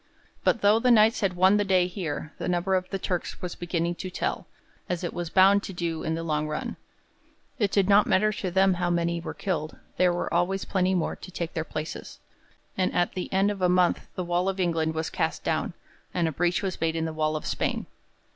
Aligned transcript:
But 0.43 0.61
though 0.61 0.79
the 0.79 0.89
Knights 0.89 1.19
had 1.19 1.35
won 1.35 1.57
the 1.57 1.63
day 1.63 1.85
here, 1.85 2.33
the 2.39 2.47
number 2.49 2.73
of 2.73 2.89
the 2.89 2.97
Turks 2.97 3.39
was 3.39 3.53
beginning 3.53 3.93
to 4.01 4.09
tell, 4.09 4.47
as 4.89 5.03
it 5.03 5.13
was 5.13 5.29
bound 5.29 5.61
to 5.61 5.73
do 5.73 6.01
in 6.01 6.15
the 6.15 6.23
long 6.23 6.47
run. 6.47 6.75
It 7.59 7.69
did 7.69 7.87
not 7.87 8.07
matter 8.07 8.31
to 8.33 8.49
them 8.49 8.73
how 8.73 8.89
many 8.89 9.21
were 9.21 9.35
killed, 9.35 9.77
there 9.97 10.11
were 10.11 10.33
always 10.33 10.65
plenty 10.65 10.95
more 10.95 11.15
to 11.17 11.29
take 11.29 11.53
their 11.53 11.63
places, 11.63 12.17
and 12.75 12.91
at 12.95 13.13
the 13.13 13.31
end 13.31 13.51
of 13.51 13.61
a 13.61 13.69
month 13.69 14.07
the 14.15 14.23
wall 14.23 14.49
of 14.49 14.59
England 14.59 14.95
was 14.95 15.11
cast 15.11 15.43
down, 15.43 15.75
and 16.15 16.27
a 16.27 16.31
breach 16.31 16.63
was 16.63 16.81
made 16.81 16.95
in 16.95 17.05
the 17.05 17.13
wall 17.13 17.35
of 17.35 17.45
Spain. 17.45 17.85